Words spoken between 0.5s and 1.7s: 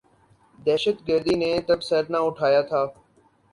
دہشت گردی نے